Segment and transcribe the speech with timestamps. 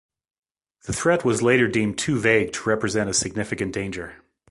[0.87, 4.15] The threat was later deemed too vague to represent a significant danger.